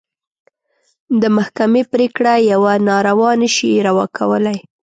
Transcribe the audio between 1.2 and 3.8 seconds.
د محکمې پرېکړه يوه ناروا نه شي